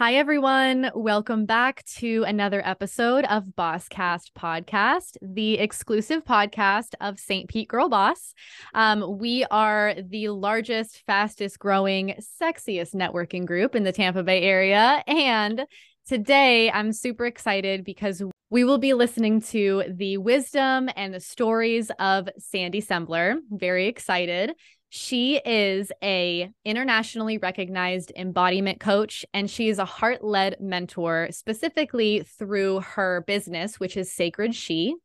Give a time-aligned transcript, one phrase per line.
[0.00, 0.90] Hi, everyone.
[0.94, 7.50] Welcome back to another episode of Bosscast Podcast, the exclusive podcast of St.
[7.50, 8.32] Pete Girl Boss.
[8.72, 15.04] Um, we are the largest, fastest growing, sexiest networking group in the Tampa Bay area.
[15.06, 15.66] And
[16.08, 21.90] today I'm super excited because we will be listening to the wisdom and the stories
[21.98, 23.36] of Sandy Sembler.
[23.50, 24.54] Very excited.
[24.92, 32.80] She is a internationally recognized embodiment coach and she is a heart-led mentor specifically through
[32.80, 34.96] her business which is Sacred She.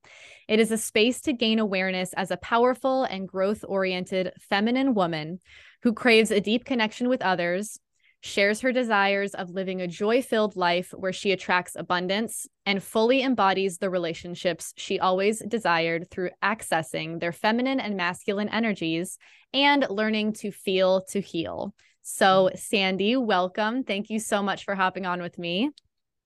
[0.48, 5.40] It is a space to gain awareness as a powerful and growth-oriented feminine woman
[5.84, 7.80] who craves a deep connection with others,
[8.26, 13.22] shares her desires of living a joy filled life where she attracts abundance and fully
[13.22, 19.20] embodies the relationships she always desired through accessing their feminine and masculine energies
[19.54, 21.76] and learning to feel to heal.
[22.02, 23.84] So, Sandy, welcome.
[23.84, 25.70] Thank you so much for hopping on with me.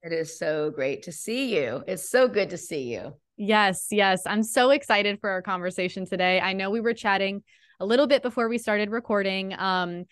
[0.02, 1.84] It is so great to see you.
[1.86, 3.14] It's so good to see you.
[3.36, 4.22] Yes, yes.
[4.26, 6.40] I'm so excited for our conversation today.
[6.40, 7.44] I know we were chatting
[7.82, 9.54] a little bit before we started recording.
[9.58, 10.06] Um,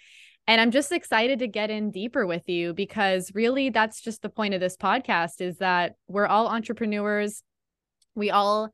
[0.47, 4.29] and i'm just excited to get in deeper with you because really that's just the
[4.29, 7.43] point of this podcast is that we're all entrepreneurs.
[8.15, 8.73] We all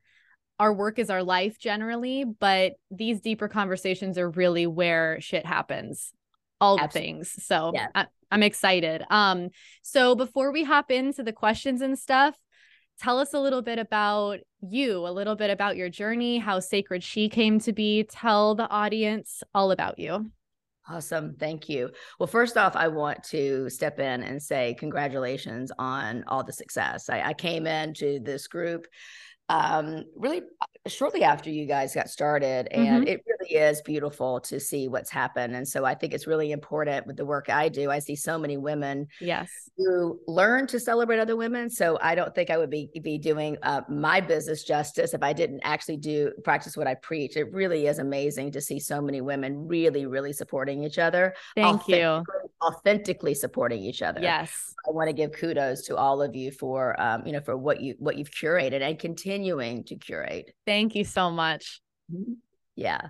[0.60, 6.12] our work is our life generally but these deeper conversations are really where shit happens.
[6.60, 7.44] All the things.
[7.44, 7.88] So yeah.
[7.94, 9.04] I, i'm excited.
[9.10, 9.50] Um
[9.82, 12.36] so before we hop into the questions and stuff
[13.00, 17.02] tell us a little bit about you a little bit about your journey how sacred
[17.02, 18.04] she came to be.
[18.04, 20.30] Tell the audience all about you
[20.86, 21.34] Awesome.
[21.40, 21.90] Thank you.
[22.18, 27.08] Well, first off, I want to step in and say congratulations on all the success.
[27.08, 28.86] I, I came into this group
[29.48, 32.68] um, really uh, shortly after you guys got started.
[32.70, 33.08] And mm-hmm.
[33.08, 35.54] it really is beautiful to see what's happened.
[35.54, 37.90] And so I think it's really important with the work I do.
[37.90, 41.68] I see so many women yes who learn to celebrate other women.
[41.68, 45.32] So I don't think I would be be doing uh, my business justice if I
[45.32, 47.36] didn't actually do practice what I preach.
[47.36, 51.34] It really is amazing to see so many women really, really supporting each other.
[51.54, 52.24] Thank you.
[52.62, 54.20] Authentically supporting each other.
[54.20, 54.74] Yes.
[54.86, 57.80] I want to give kudos to all of you for um, you know, for what
[57.80, 60.54] you what you've curated and continuing to curate.
[60.66, 61.80] Thank you so much.
[62.12, 62.34] Mm-hmm.
[62.76, 63.00] Yeah.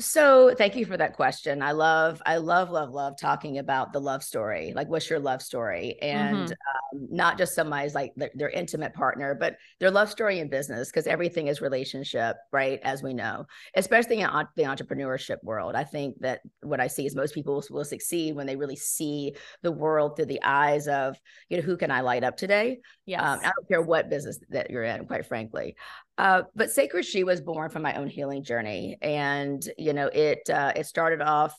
[0.00, 1.62] So thank you for that question.
[1.62, 4.72] I love, I love, love, love talking about the love story.
[4.74, 5.98] Like, what's your love story?
[6.00, 6.98] And mm-hmm.
[6.98, 10.88] um, not just somebody's like their, their, intimate partner, but their love story in business,
[10.88, 12.80] because everything is relationship, right?
[12.82, 13.46] As we know,
[13.76, 15.74] especially in the entrepreneurship world.
[15.74, 19.36] I think that what I see is most people will succeed when they really see
[19.62, 22.80] the world through the eyes of, you know, who can I light up today?
[23.04, 23.32] Yeah.
[23.32, 25.76] Um, I don't care what business that you're in, quite frankly.
[26.20, 30.50] Uh, but Sacred She was born from my own healing journey, and you know it
[30.50, 31.54] uh, it started off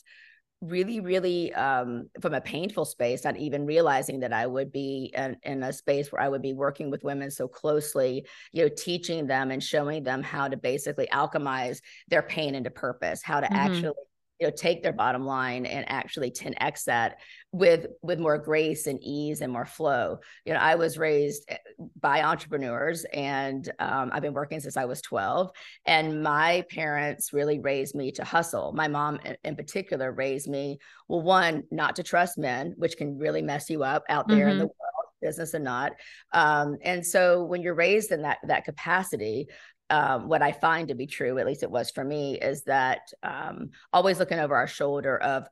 [0.61, 5.35] really, really um, from a painful space, not even realizing that I would be in,
[5.41, 9.25] in, a space where I would be working with women so closely, you know, teaching
[9.25, 11.79] them and showing them how to basically alchemize
[12.09, 13.55] their pain into purpose, how to mm-hmm.
[13.55, 13.93] actually
[14.41, 17.19] you know take their bottom line and actually 10x that
[17.51, 20.17] with with more grace and ease and more flow.
[20.45, 21.57] You know i was raised eh,
[21.99, 25.51] by entrepreneurs and um, i've been working since i was 12
[25.85, 28.73] and my parents really raised me to hustle.
[28.73, 33.43] My mom in particular raised me well one not to trust men which can really
[33.43, 34.49] mess you up out there mm-hmm.
[34.49, 34.75] in the world
[35.21, 35.91] business and not.
[36.33, 39.47] Um, and so when you're raised in that that capacity
[39.91, 43.11] um, what I find to be true, at least it was for me, is that
[43.21, 45.47] um, always looking over our shoulder of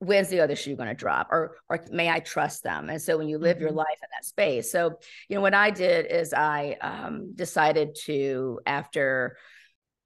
[0.00, 2.88] when's the other shoe going to drop or or may I trust them?
[2.88, 3.66] And so when you live mm-hmm.
[3.66, 4.98] your life in that space, so
[5.28, 9.36] you know what I did is I um, decided to after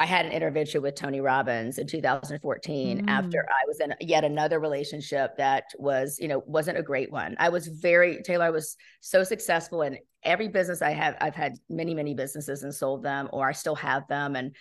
[0.01, 3.09] I had an intervention with Tony Robbins in 2014 mm.
[3.09, 7.37] after I was in yet another relationship that was, you know, wasn't a great one.
[7.39, 11.17] I was very Taylor, I was so successful in every business I have.
[11.21, 14.57] I've had many, many businesses and sold them, or I still have them and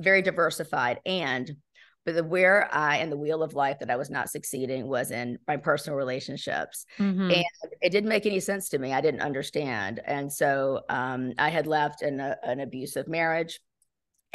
[0.00, 1.00] very diversified.
[1.04, 1.56] And
[2.04, 5.10] but the where I and the wheel of life that I was not succeeding was
[5.10, 6.84] in my personal relationships.
[6.98, 7.30] Mm-hmm.
[7.30, 8.92] And it didn't make any sense to me.
[8.92, 10.00] I didn't understand.
[10.04, 13.58] And so um, I had left in a, an abusive marriage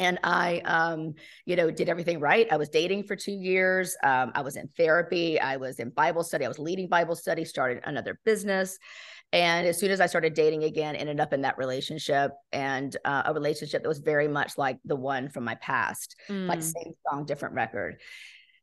[0.00, 1.14] and I, um,
[1.44, 2.48] you know, did everything right.
[2.50, 3.96] I was dating for two years.
[4.02, 5.38] Um, I was in therapy.
[5.38, 6.44] I was in Bible study.
[6.44, 7.44] I was leading Bible study.
[7.44, 8.78] Started another business,
[9.32, 13.22] and as soon as I started dating again, ended up in that relationship and uh,
[13.26, 16.48] a relationship that was very much like the one from my past, mm.
[16.48, 18.00] like same song, different record.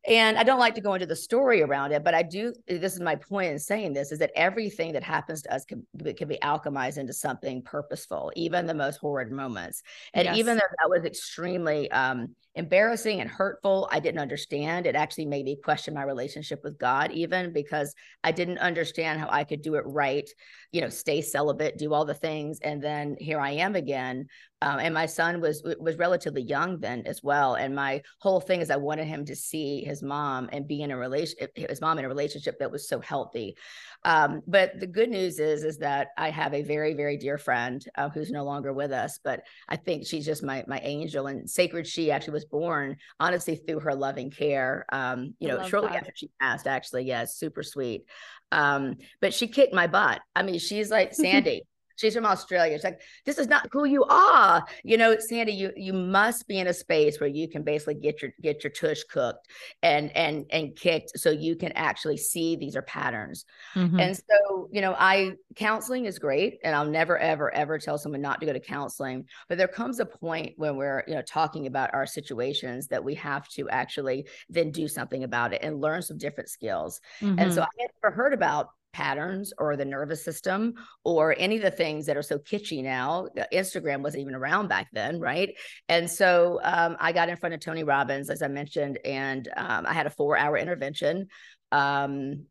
[0.07, 2.54] And I don't like to go into the story around it, but I do.
[2.65, 5.86] This is my point in saying this: is that everything that happens to us can,
[6.15, 9.83] can be alchemized into something purposeful, even the most horrid moments.
[10.13, 10.38] And yes.
[10.38, 14.86] even though that was extremely um, embarrassing and hurtful, I didn't understand.
[14.86, 17.94] It actually made me question my relationship with God, even because
[18.24, 20.30] I didn't understand how I could do it right.
[20.71, 24.27] You know, stay celibate, do all the things, and then here I am again
[24.62, 27.56] um, and my son was was relatively young then as well.
[27.56, 30.89] And my whole thing is I wanted him to see his mom and be in
[30.89, 33.56] a relationship, his mom in a relationship that was so healthy.
[34.04, 37.86] Um, but the good news is is that I have a very very dear friend
[37.95, 41.27] uh, who's no longer with us, but I think she's just my my angel.
[41.27, 44.86] And Sacred She actually was born honestly through her loving care.
[44.92, 45.98] Um, you know, shortly that.
[45.98, 48.06] after she passed, actually, yes, yeah, super sweet.
[48.51, 50.21] Um, but she kicked my butt.
[50.36, 51.62] I mean, she's like Sandy.
[51.97, 52.77] She's from Australia.
[52.77, 54.65] She's like, this is not who you are.
[54.83, 58.21] You know, Sandy, you you must be in a space where you can basically get
[58.21, 59.47] your get your tush cooked
[59.81, 63.45] and and and kicked so you can actually see these are patterns.
[63.75, 63.99] Mm-hmm.
[63.99, 68.21] And so, you know, I counseling is great and I'll never ever ever tell someone
[68.21, 71.65] not to go to counseling, but there comes a point when we're, you know, talking
[71.65, 76.01] about our situations that we have to actually then do something about it and learn
[76.03, 77.01] some different skills.
[77.21, 77.39] Mm-hmm.
[77.39, 77.69] And so mm-hmm.
[77.79, 80.73] I had never heard about patterns or the nervous system
[81.03, 83.27] or any of the things that are so kitschy now.
[83.53, 85.53] Instagram wasn't even around back then, right?
[85.88, 89.85] And so um, I got in front of Tony Robbins, as I mentioned, and um,
[89.85, 91.27] I had a four hour intervention.
[91.71, 92.45] Um,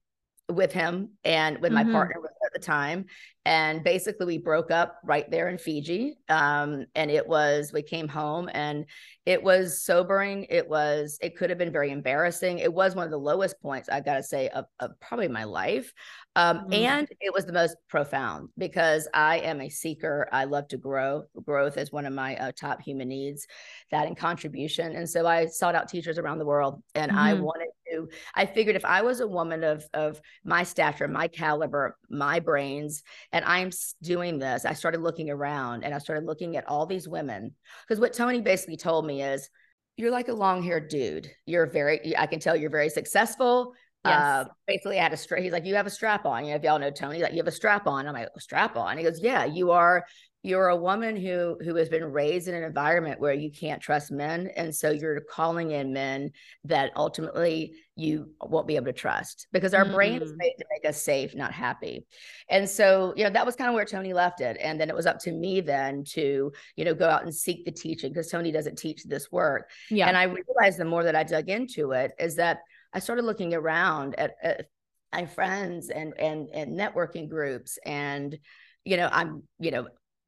[0.49, 1.93] with him and with my mm-hmm.
[1.93, 3.07] partner at the time.
[3.45, 6.19] And basically we broke up right there in fiji.
[6.29, 8.87] Um, and it was we came home and
[9.25, 10.47] it was sobering.
[10.49, 12.59] It was it could have been very embarrassing.
[12.61, 15.93] It was one of the lowest points I've gotta say of, of probably my life.
[16.37, 16.73] Um, mm-hmm.
[16.73, 20.29] and it was the most profound because i am a seeker.
[20.33, 21.25] I love to grow.
[21.45, 23.47] Growth is one of my uh, top human needs
[23.91, 24.95] that and contribution.
[24.95, 27.21] And so i sought out teachers around the world and mm-hmm.
[27.21, 27.69] i wanted
[28.35, 33.03] i figured if i was a woman of of my stature my caliber my brains
[33.33, 33.71] and i'm
[34.03, 37.55] doing this i started looking around and i started looking at all these women
[37.87, 39.49] because what tony basically told me is
[39.97, 41.31] you're like a long haired dude.
[41.47, 43.73] You're very i can tell you're very successful
[44.07, 44.21] Yes.
[44.21, 45.43] Uh, basically, I had a strap.
[45.43, 47.39] He's like, "You have a strap on." You know, if y'all know Tony, like, "You
[47.39, 50.05] have a strap on." I'm like, "Strap on." He goes, "Yeah, you are
[50.47, 54.13] you're a woman who who has been raised in an environment where you can't trust
[54.13, 56.31] men and so you're calling in men
[56.63, 59.95] that ultimately you won't be able to trust because our mm-hmm.
[59.95, 60.37] brain is mm.
[60.37, 62.07] made to make us safe not happy
[62.49, 64.95] and so you know that was kind of where tony left it and then it
[64.95, 68.31] was up to me then to you know go out and seek the teaching because
[68.31, 71.91] tony doesn't teach this work yeah and i realized the more that i dug into
[71.91, 72.61] it is that
[72.97, 74.67] i started looking around at, at
[75.13, 78.39] my friends and and and networking groups and
[78.85, 79.87] you know i'm you know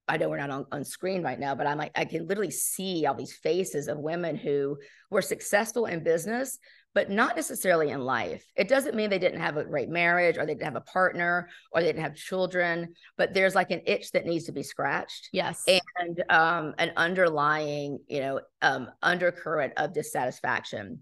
[0.09, 2.51] I know we're not on, on screen right now, but I'm like, I can literally
[2.51, 4.79] see all these faces of women who
[5.11, 6.59] were successful in business,
[6.95, 8.45] but not necessarily in life.
[8.57, 11.49] It doesn't mean they didn't have a great marriage or they didn't have a partner
[11.73, 15.29] or they didn't have children, but there's like an itch that needs to be scratched.
[15.33, 15.65] Yes.
[15.99, 21.01] And um, an underlying, you know, um, undercurrent of dissatisfaction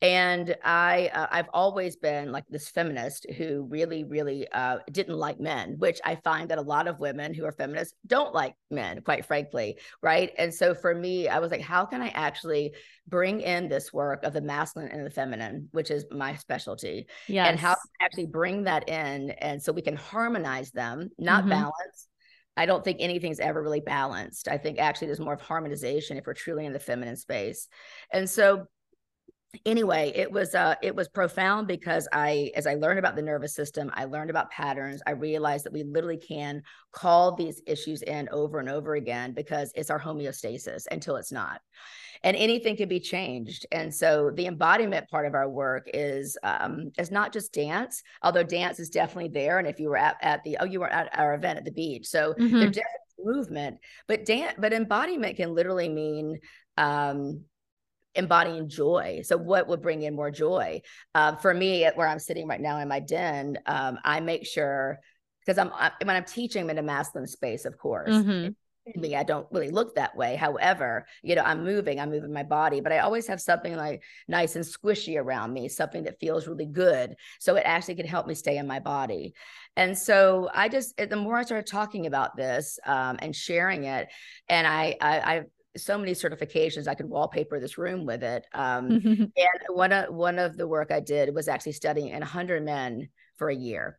[0.00, 5.40] and i uh, i've always been like this feminist who really really uh, didn't like
[5.40, 9.00] men which i find that a lot of women who are feminists don't like men
[9.00, 12.72] quite frankly right and so for me i was like how can i actually
[13.08, 17.46] bring in this work of the masculine and the feminine which is my specialty yeah
[17.46, 21.40] and how can i actually bring that in and so we can harmonize them not
[21.40, 21.50] mm-hmm.
[21.50, 22.08] balance
[22.56, 24.48] I don't think anything's ever really balanced.
[24.48, 27.68] I think actually there's more of harmonization if we're truly in the feminine space.
[28.12, 28.66] And so
[29.64, 33.54] anyway it was uh it was profound because i as i learned about the nervous
[33.54, 36.62] system i learned about patterns i realized that we literally can
[36.92, 41.60] call these issues in over and over again because it's our homeostasis until it's not.
[42.24, 43.66] And anything can be changed.
[43.70, 48.42] And so the embodiment part of our work is um is not just dance although
[48.42, 49.58] dance is definitely there.
[49.58, 51.70] And if you were at, at the oh you were at our event at the
[51.70, 52.06] beach.
[52.06, 52.58] So mm-hmm.
[52.58, 53.78] there's definitely movement.
[54.08, 56.40] But dance but embodiment can literally mean
[56.76, 57.44] um
[58.18, 59.22] embodying joy.
[59.24, 60.82] So, what would bring in more joy?
[61.14, 64.98] Uh, for me, where I'm sitting right now in my den, um, I make sure
[65.46, 68.10] because I'm I, when I'm teaching I'm in a masculine space, of course.
[68.10, 68.50] Mm-hmm.
[68.96, 70.34] Me, I don't really look that way.
[70.34, 74.02] However, you know, I'm moving, I'm moving my body, but I always have something like
[74.28, 77.14] nice and squishy around me, something that feels really good.
[77.38, 79.34] So it actually can help me stay in my body.
[79.76, 84.08] And so I just, the more I started talking about this um, and sharing it,
[84.48, 85.42] and I, I, I
[85.76, 86.88] so many certifications.
[86.88, 88.46] I could wallpaper this room with it.
[88.52, 89.32] Um, and
[89.68, 93.54] one of one of the work I did was actually studying 100 men for a
[93.54, 93.98] year,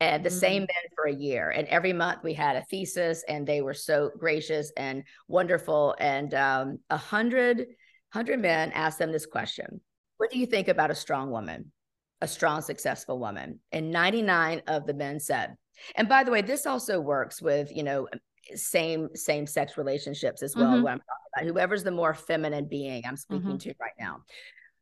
[0.00, 0.38] and the mm-hmm.
[0.38, 1.50] same men for a year.
[1.50, 5.94] And every month we had a thesis, and they were so gracious and wonderful.
[5.98, 7.66] And um, a hundred
[8.12, 9.80] hundred men asked them this question:
[10.16, 11.72] what do you think about a strong woman,
[12.20, 13.58] a strong, successful woman?
[13.72, 15.56] And 99 of the men said,
[15.96, 18.06] and by the way, this also works with, you know,
[18.54, 20.72] same same sex relationships as well.
[20.72, 20.82] Mm-hmm.
[20.82, 23.56] What I'm talking about, whoever's the more feminine being I'm speaking mm-hmm.
[23.58, 24.22] to right now.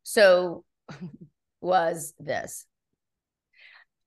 [0.03, 0.63] So
[1.61, 2.65] was this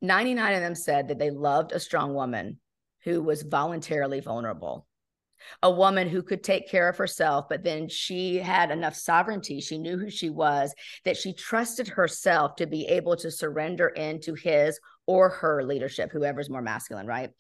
[0.03, 2.59] 99 of them said that they loved a strong woman
[3.05, 4.87] who was voluntarily vulnerable
[5.63, 9.61] a woman who could take care of herself, but then she had enough sovereignty.
[9.61, 14.35] She knew who she was, that she trusted herself to be able to surrender into
[14.35, 17.31] his or her leadership, whoever's more masculine, right?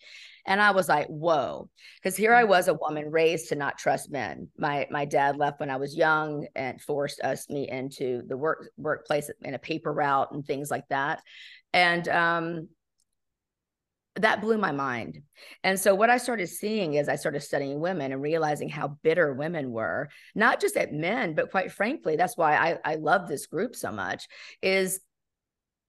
[0.46, 1.70] And I was like, whoa,
[2.02, 2.48] because here I mm.
[2.48, 4.48] was, a woman raised to not trust men.
[4.58, 8.68] My my dad left when I was young and forced us me into the work
[8.76, 11.22] workplace in a paper route and things like that.
[11.72, 12.68] And um,
[14.16, 15.22] that blew my mind.
[15.64, 19.32] And so what I started seeing is I started studying women and realizing how bitter
[19.32, 23.46] women were, not just at men, but quite frankly, that's why I, I love this
[23.46, 24.28] group so much,
[24.62, 25.00] is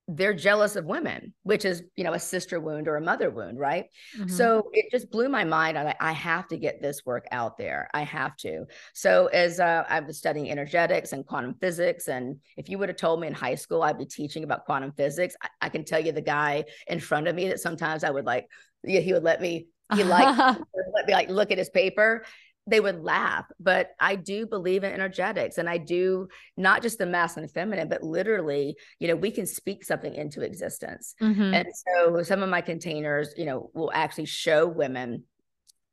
[0.08, 3.60] they're jealous of women, which is, you know, a sister wound or a mother wound,
[3.60, 3.86] right?
[4.18, 4.30] Mm-hmm.
[4.30, 5.78] So it just blew my mind.
[5.78, 7.90] I, I have to get this work out there.
[7.94, 8.66] I have to.
[8.94, 12.98] So as uh, I was studying energetics and quantum physics, and if you would have
[12.98, 16.00] told me in high school I'd be teaching about quantum physics, I, I can tell
[16.00, 18.48] you the guy in front of me that sometimes I would like,
[18.84, 20.38] yeah, he would let me he like
[20.96, 22.26] let me like look at his paper
[22.68, 27.06] they would laugh but i do believe in energetics and i do not just the
[27.06, 31.54] masculine and feminine but literally you know we can speak something into existence mm-hmm.
[31.54, 35.24] and so some of my containers you know will actually show women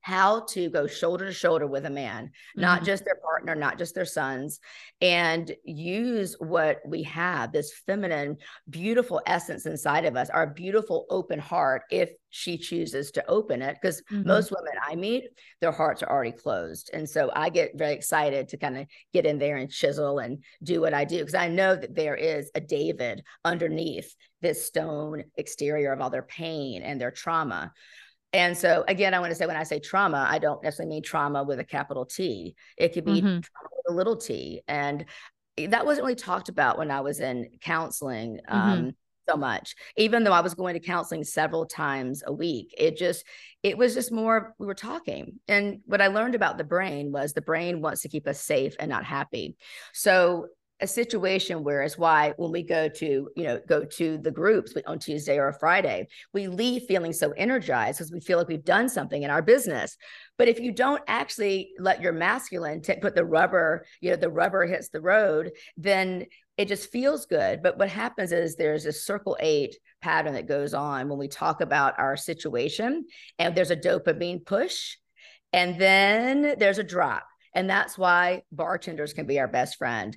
[0.03, 2.61] how to go shoulder to shoulder with a man, mm-hmm.
[2.61, 4.61] not just their partner, not just their sons,
[5.01, 8.37] and use what we have this feminine,
[8.69, 13.77] beautiful essence inside of us, our beautiful open heart, if she chooses to open it.
[13.81, 14.27] Because mm-hmm.
[14.27, 15.25] most women I meet,
[15.61, 16.91] their hearts are already closed.
[16.93, 20.43] And so I get very excited to kind of get in there and chisel and
[20.63, 25.25] do what I do because I know that there is a David underneath this stone
[25.37, 27.73] exterior of all their pain and their trauma.
[28.33, 31.03] And so again, I want to say when I say trauma, I don't necessarily mean
[31.03, 32.55] trauma with a capital T.
[32.77, 33.37] It could be mm-hmm.
[33.37, 33.51] with
[33.89, 34.63] a little t.
[34.69, 35.05] And
[35.57, 38.57] that wasn't really talked about when I was in counseling mm-hmm.
[38.57, 38.93] um,
[39.29, 39.75] so much.
[39.97, 43.25] Even though I was going to counseling several times a week, it just
[43.63, 45.39] it was just more we were talking.
[45.49, 48.75] And what I learned about the brain was the brain wants to keep us safe
[48.81, 49.57] and not happy.
[49.93, 50.49] So
[50.83, 54.75] a situation where it's why when we go to you know go to the groups
[54.87, 58.89] on tuesday or friday we leave feeling so energized because we feel like we've done
[58.89, 59.97] something in our business.
[60.39, 64.29] But if you don't actually let your masculine t- put the rubber you know the
[64.29, 66.27] rubber hits the road then
[66.59, 67.63] it just feels good.
[67.63, 71.61] But what happens is there's a circle eight pattern that goes on when we talk
[71.61, 73.07] about our situation
[73.39, 74.97] and there's a dopamine push
[75.53, 77.25] and then there's a drop.
[77.55, 80.17] And that's why bartenders can be our best friend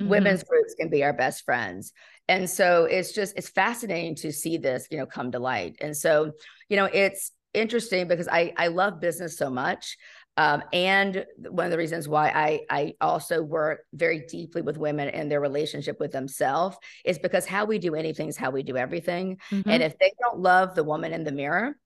[0.00, 0.08] mm-hmm.
[0.08, 1.92] women's groups can be our best friends
[2.28, 5.96] and so it's just it's fascinating to see this you know come to light and
[5.96, 6.32] so
[6.68, 9.96] you know it's interesting because i i love business so much
[10.36, 15.08] um, and one of the reasons why I, I also work very deeply with women
[15.08, 18.78] and their relationship with themselves is because how we do anything is how we do
[18.78, 19.38] everything.
[19.50, 19.68] Mm-hmm.
[19.68, 21.76] And if they don't love the woman in the mirror,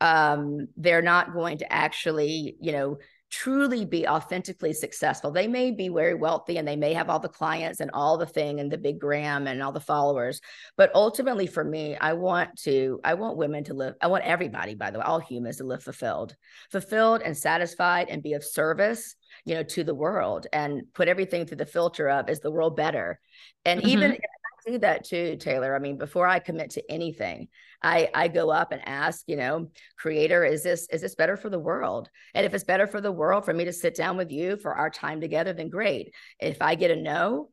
[0.00, 2.98] um, they're not going to actually, you know,
[3.30, 5.30] truly be authentically successful.
[5.30, 8.26] They may be very wealthy and they may have all the clients and all the
[8.26, 10.40] thing and the big gram and all the followers.
[10.76, 14.74] But ultimately for me, I want to, I want women to live, I want everybody,
[14.74, 16.36] by the way, all humans to live fulfilled,
[16.70, 21.44] fulfilled and satisfied and be of service, you know, to the world and put everything
[21.44, 23.20] through the filter of is the world better?
[23.64, 23.90] And mm-hmm.
[23.90, 24.18] even
[24.66, 25.74] do that too, Taylor.
[25.74, 27.48] I mean, before I commit to anything,
[27.82, 31.50] I I go up and ask, you know, creator, is this is this better for
[31.50, 32.10] the world?
[32.34, 34.74] And if it's better for the world for me to sit down with you for
[34.74, 36.14] our time together, then great.
[36.40, 37.50] If I get a no,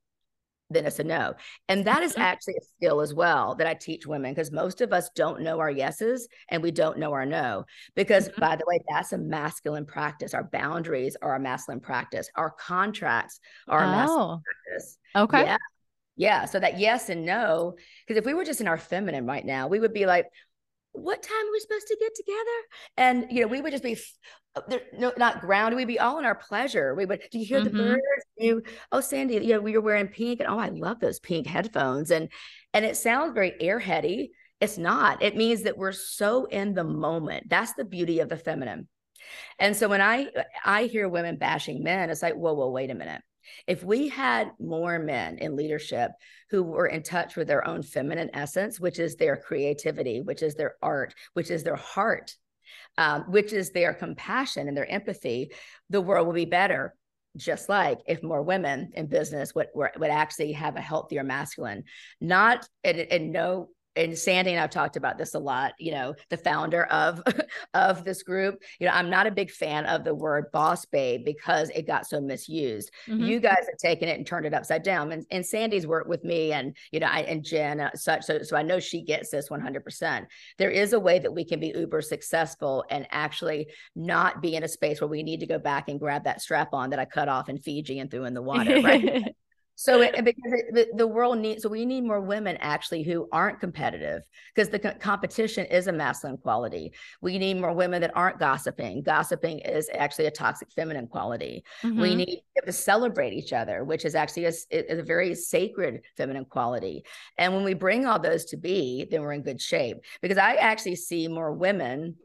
[0.70, 1.36] then it's a no.
[1.70, 2.22] And that is mm-hmm.
[2.22, 5.60] actually a skill as well that I teach women because most of us don't know
[5.60, 7.66] our yeses and we don't know our no.
[7.96, 8.42] Because mm-hmm.
[8.42, 10.34] by the way, that's a masculine practice.
[10.34, 12.30] Our boundaries are a masculine practice.
[12.36, 14.42] Our contracts are a masculine oh.
[14.44, 14.98] practice.
[15.16, 15.44] Okay.
[15.44, 15.58] Yeah.
[16.16, 16.46] Yeah.
[16.46, 19.68] So that yes and no, because if we were just in our feminine right now,
[19.68, 20.26] we would be like,
[20.96, 22.60] what time are we supposed to get together?
[22.98, 23.98] And you know, we would just be
[24.56, 25.76] uh, no, not grounded.
[25.76, 26.96] We'd be all in our pleasure.
[26.96, 27.22] We would.
[27.32, 27.78] Do you hear mm-hmm.
[27.78, 28.26] the birds?
[28.38, 31.48] You, oh, Sandy, you know, we were wearing pink, and oh, I love those pink
[31.48, 32.12] headphones.
[32.12, 32.30] And
[32.74, 34.30] and it sounds very airheady.
[34.62, 35.22] It's not.
[35.22, 37.50] It means that we're so in the moment.
[37.50, 38.88] That's the beauty of the feminine.
[39.60, 40.28] And so when I
[40.64, 43.22] I hear women bashing men, it's like, whoa, whoa, wait a minute.
[43.68, 46.12] If we had more men in leadership
[46.50, 50.56] who were in touch with their own feminine essence, which is their creativity, which is
[50.56, 52.36] their art, which is their heart,
[52.98, 55.52] um, which is their compassion and their empathy,
[55.90, 56.96] the world will be better.
[57.38, 61.84] just like if more women in business would would actually have a healthier masculine,
[62.22, 66.16] not and, and no and Sandy and I've talked about this a lot, you know,
[66.30, 67.22] the founder of
[67.74, 68.62] of this group.
[68.80, 72.08] You know, I'm not a big fan of the word boss babe because it got
[72.08, 72.92] so misused.
[73.08, 73.24] Mm-hmm.
[73.24, 75.12] You guys have taken it and turned it upside down.
[75.12, 78.42] And, and Sandy's worked with me and you know, I and Jen uh, such so
[78.42, 80.25] so I know she gets this 100%.
[80.58, 84.64] There is a way that we can be uber successful and actually not be in
[84.64, 87.06] a space where we need to go back and grab that strap on that I
[87.06, 89.36] cut off in Fiji and threw in the water, right?
[89.75, 93.60] So it, because it, the, world needs, so we need more women actually who aren't
[93.60, 94.22] competitive
[94.53, 96.94] because the co- competition is a masculine quality.
[97.22, 99.03] We need more women that aren't gossiping.
[99.03, 101.65] Gossiping is actually a toxic feminine quality.
[101.84, 102.00] Mm-hmm.
[102.01, 106.46] We need to celebrate each other, which is actually a, is a very sacred feminine
[106.46, 107.03] quality.
[107.38, 110.55] And when we bring all those to be, then we're in good shape because I
[110.55, 112.15] actually see more women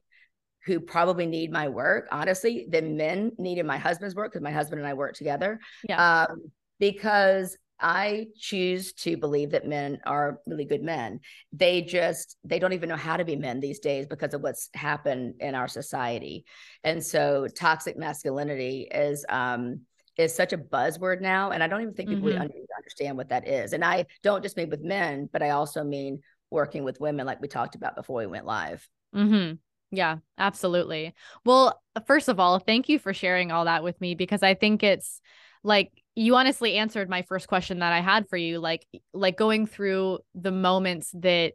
[0.67, 4.81] who probably need my work, honestly, than men needed my husband's work because my husband
[4.81, 5.59] and I work together.
[5.89, 6.27] Yeah.
[6.29, 11.21] Um, because I choose to believe that men are really good men.
[11.53, 14.69] They just they don't even know how to be men these days because of what's
[14.75, 16.45] happened in our society.
[16.85, 19.83] And so toxic masculinity is um
[20.17, 22.43] is such a buzzword now and I don't even think people mm-hmm.
[22.43, 23.73] really understand what that is.
[23.73, 26.21] And I don't just mean with men, but I also mean
[26.51, 28.87] working with women like we talked about before we went live.
[29.15, 29.59] Mhm.
[29.93, 31.15] Yeah, absolutely.
[31.45, 34.83] Well, first of all, thank you for sharing all that with me because I think
[34.83, 35.21] it's
[35.63, 39.67] like you honestly answered my first question that I had for you like like going
[39.67, 41.53] through the moments that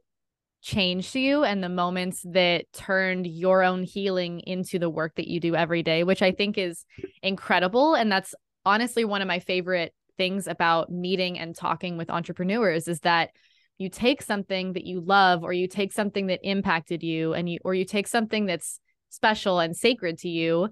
[0.62, 5.40] changed you and the moments that turned your own healing into the work that you
[5.40, 6.86] do every day which I think is
[7.22, 7.96] incredible.
[7.96, 8.34] And that's
[8.66, 13.30] honestly one of my favorite things about meeting and talking with entrepreneurs is that
[13.78, 17.60] you take something that you love or you take something that impacted you and you
[17.66, 20.70] or you take something that's special and sacred to you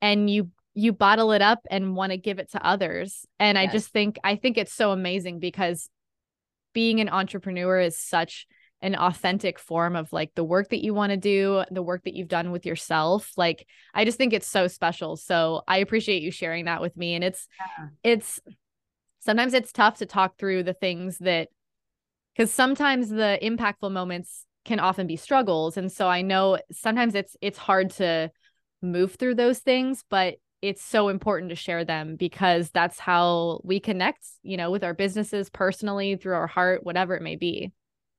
[0.00, 3.24] and you you bottle it up and want to give it to others.
[3.40, 3.68] And yes.
[3.68, 5.88] I just think I think it's so amazing because
[6.74, 8.46] being an entrepreneur is such
[8.82, 12.14] an authentic form of like the work that you want to do, the work that
[12.14, 13.32] you've done with yourself.
[13.38, 15.16] Like I just think it's so special.
[15.16, 17.86] So I appreciate you sharing that with me and it's yeah.
[18.04, 18.38] it's
[19.20, 21.48] sometimes it's tough to talk through the things that
[22.36, 27.34] cuz sometimes the impactful moments can often be struggles and so I know sometimes it's
[27.40, 28.30] it's hard to
[28.82, 33.80] move through those things, but it's so important to share them because that's how we
[33.80, 37.72] connect, you know, with our businesses personally through our heart, whatever it may be.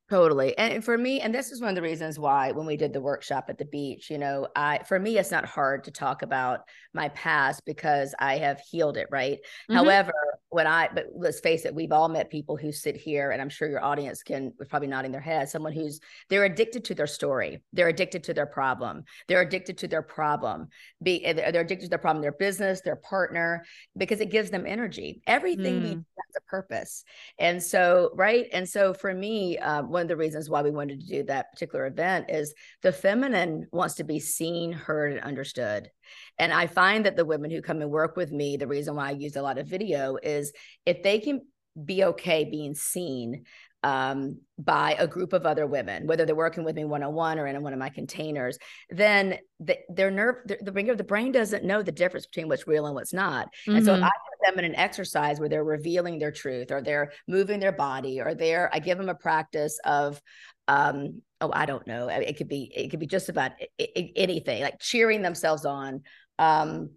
[0.09, 0.57] Totally.
[0.57, 3.01] And for me, and this is one of the reasons why when we did the
[3.01, 6.61] workshop at the beach, you know, I for me it's not hard to talk about
[6.93, 9.39] my past because I have healed it, right?
[9.39, 9.75] Mm-hmm.
[9.75, 10.13] However,
[10.47, 13.49] when I but let's face it, we've all met people who sit here and I'm
[13.49, 17.61] sure your audience can probably nodding their head, someone who's they're addicted to their story.
[17.73, 19.03] They're addicted to their problem.
[19.27, 20.69] They're addicted to their problem.
[21.03, 23.65] Be they're addicted to their problem, their business, their partner
[23.97, 25.21] because it gives them energy.
[25.27, 25.83] Everything mm.
[25.83, 26.03] we
[26.45, 27.03] purpose.
[27.39, 28.47] And so, right?
[28.53, 31.51] And so for me, um, one of the reasons why we wanted to do that
[31.51, 35.89] particular event is the feminine wants to be seen, heard, and understood.
[36.37, 39.09] And I find that the women who come and work with me, the reason why
[39.09, 40.53] I use a lot of video is
[40.85, 41.41] if they can
[41.85, 43.43] be okay being seen
[43.83, 47.37] um, by a group of other women, whether they're working with me one on one
[47.37, 48.57] or in one of my containers,
[48.89, 52.87] then the, their nerve, the, the, the brain doesn't know the difference between what's real
[52.87, 53.47] and what's not.
[53.67, 53.77] Mm-hmm.
[53.77, 54.05] And so if mm-hmm.
[54.05, 57.71] I put them in an exercise where they're revealing their truth or they're moving their
[57.71, 60.19] body or they're, I give them a practice of,
[60.67, 64.79] um, oh, I don't know, it could be, it could be just about anything, like
[64.79, 66.01] cheering themselves on.
[66.39, 66.89] Um,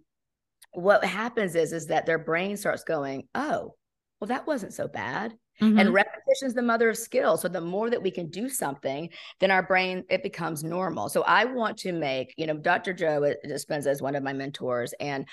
[0.73, 3.75] what happens is, is that their brain starts going, oh,
[4.19, 5.79] well, that wasn't so bad Mm-hmm.
[5.79, 5.93] And
[6.31, 7.37] repetition is the mother of skill.
[7.37, 11.09] So the more that we can do something, then our brain it becomes normal.
[11.09, 12.93] So I want to make, you know, Dr.
[12.93, 15.27] Joe uh, Dispenza is one of my mentors, and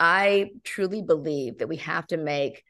[0.00, 2.62] I truly believe that we have to make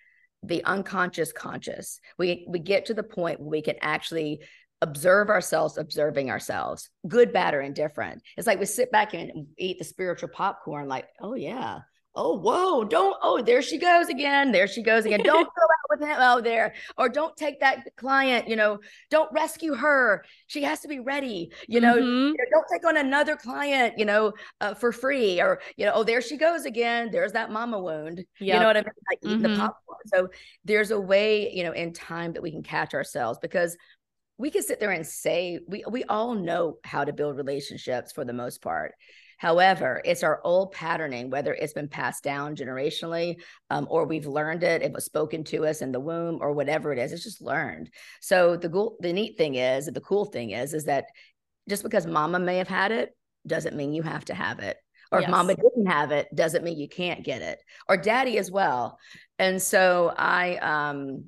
[0.43, 2.01] the unconscious conscious.
[2.19, 4.41] We we get to the point where we can actually
[4.81, 9.77] observe ourselves observing ourselves good bad or indifferent it's like we sit back and eat
[9.77, 11.81] the spiritual popcorn like oh yeah
[12.15, 15.68] oh whoa don't oh there she goes again there she goes again don't go
[16.03, 18.79] out him oh there or don't take that client you know
[19.11, 22.27] don't rescue her she has to be ready you know, mm-hmm.
[22.29, 25.93] you know don't take on another client you know uh, for free or you know
[25.95, 28.55] oh there she goes again there's that mama wound yep.
[28.55, 29.55] you know what i mean like eating mm-hmm.
[29.55, 30.29] the popcorn so
[30.65, 33.77] there's a way you know in time that we can catch ourselves because
[34.39, 38.25] we can sit there and say we we all know how to build relationships for
[38.25, 38.95] the most part
[39.39, 44.63] However, it's our old patterning, whether it's been passed down generationally um, or we've learned
[44.63, 47.41] it, it was spoken to us in the womb or whatever it is, it's just
[47.41, 47.91] learned.
[48.21, 51.07] So the cool, the neat thing is, the cool thing is, is that
[51.69, 54.77] just because mama may have had it doesn't mean you have to have it
[55.13, 55.29] or Yes.
[55.29, 58.99] if mama didn't have it doesn't mean you can't get it or daddy as well
[59.39, 61.25] and so i um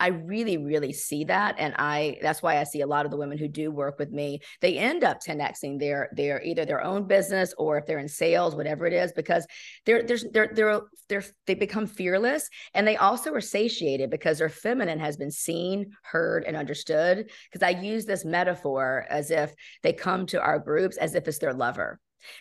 [0.00, 1.56] I really, really see that.
[1.58, 4.10] And I that's why I see a lot of the women who do work with
[4.10, 8.08] me, they end up 10xing their their either their own business or if they're in
[8.08, 9.46] sales, whatever it is, because
[9.86, 14.48] they're there's they're they're they're they become fearless and they also are satiated because their
[14.48, 17.30] feminine has been seen, heard, and understood.
[17.50, 21.38] Because I use this metaphor as if they come to our groups as if it's
[21.38, 21.98] their lover.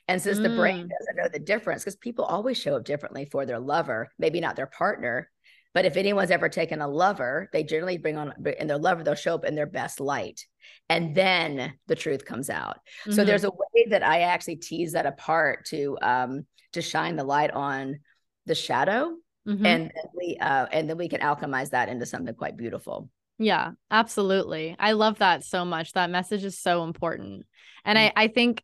[0.08, 0.90] And since the brain Mm.
[0.90, 4.56] doesn't know the difference, because people always show up differently for their lover, maybe not
[4.56, 5.30] their partner,
[5.74, 9.16] but if anyone's ever taken a lover, they generally bring on in their lover, they'll
[9.16, 10.46] show up in their best light.
[10.90, 12.80] And then the truth comes out.
[13.10, 13.26] So Mhm.
[13.26, 17.52] there's a way that I actually tease that apart to um to shine the light
[17.52, 18.00] on
[18.46, 19.16] the shadow
[19.48, 19.66] Mhm.
[19.66, 23.10] and then we uh and then we can alchemize that into something quite beautiful.
[23.40, 24.76] Yeah, absolutely.
[24.80, 25.94] I love that so much.
[25.94, 27.46] That message is so important.
[27.86, 28.64] And I I think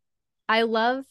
[0.49, 1.05] I love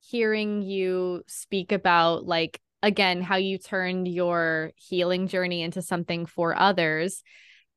[0.00, 6.58] hearing you speak about like again how you turned your healing journey into something for
[6.58, 7.22] others.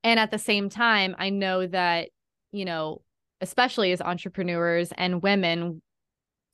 [0.04, 2.10] And at the same time, I know that,
[2.52, 3.02] you know,
[3.42, 5.82] especially as entrepreneurs and women,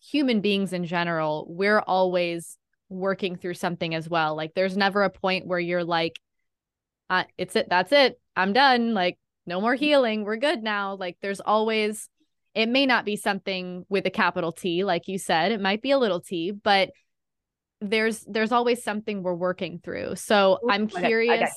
[0.01, 2.57] human beings in general, we're always
[2.89, 4.35] working through something as well.
[4.35, 6.19] Like there's never a point where you're like
[7.09, 11.17] uh, it's it that's it i'm done like no more healing we're good now like
[11.21, 12.09] there's always
[12.53, 15.91] it may not be something with a capital t like you said it might be
[15.91, 16.89] a little t but
[17.81, 21.49] there's there's always something we're working through so i'm I got- curious I got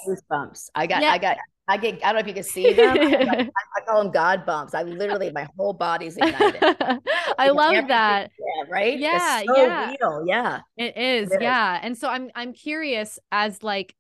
[0.50, 0.70] goosebumps.
[0.74, 1.10] I got Yeah.
[1.12, 1.36] I got
[1.70, 2.98] I get I don't know if you can see them.
[2.98, 3.38] I, got-
[3.76, 4.72] I call them God bumps.
[4.74, 6.62] I literally my whole body's ignited.
[7.38, 8.98] i love that Yeah, right?
[8.98, 9.90] Yeah, so yeah.
[10.00, 10.24] real.
[10.26, 10.60] Yeah.
[10.78, 11.42] It is, It is.
[11.42, 11.78] yeah.
[11.82, 13.94] And so I'm I'm curious as like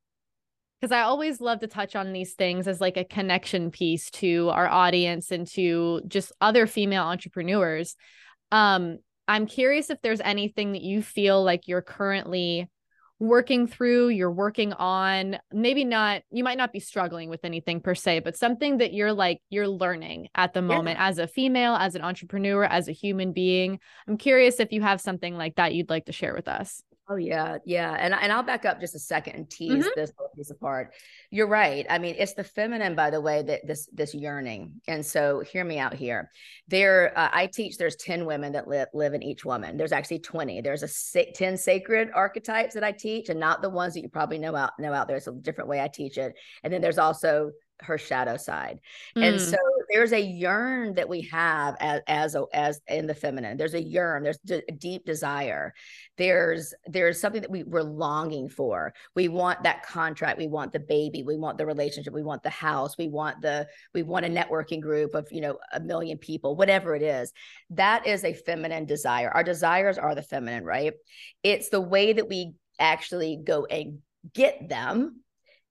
[0.80, 4.48] because I always love to touch on these things as like a connection piece to
[4.50, 7.96] our audience and to just other female entrepreneurs.
[8.50, 12.68] Um I'm curious if there's anything that you feel like you're currently
[13.20, 17.94] working through, you're working on, maybe not you might not be struggling with anything per
[17.94, 20.66] se, but something that you're like you're learning at the Yeah.
[20.68, 23.80] moment as a female, as an entrepreneur, as a human being.
[24.06, 26.82] I'm curious if you have something like that you'd like to share with us.
[27.10, 30.28] Oh yeah, yeah, and and I'll back up just a second and tease this whole
[30.36, 30.92] piece apart.
[31.30, 31.86] You're right.
[31.88, 34.82] I mean, it's the feminine, by the way, that this this yearning.
[34.86, 36.30] And so, hear me out here.
[36.68, 37.78] There, uh, I teach.
[37.78, 39.78] There's ten women that live live in each woman.
[39.78, 40.60] There's actually twenty.
[40.60, 44.10] There's a sa- ten sacred archetypes that I teach, and not the ones that you
[44.10, 45.16] probably know out know out there.
[45.16, 46.34] It's a different way I teach it.
[46.62, 48.80] And then there's also her shadow side.
[49.16, 49.50] And Mm.
[49.50, 49.56] so
[49.90, 53.56] there's a yearn that we have as as as in the feminine.
[53.56, 54.22] There's a yearn.
[54.22, 55.72] There's d- a deep desire.
[56.16, 58.92] There's there's something that we we're longing for.
[59.14, 60.38] We want that contract.
[60.38, 61.22] We want the baby.
[61.22, 62.12] We want the relationship.
[62.12, 62.98] We want the house.
[62.98, 66.56] We want the we want a networking group of you know a million people.
[66.56, 67.32] Whatever it is,
[67.70, 69.30] that is a feminine desire.
[69.30, 70.94] Our desires are the feminine, right?
[71.42, 73.98] It's the way that we actually go and
[74.34, 75.20] get them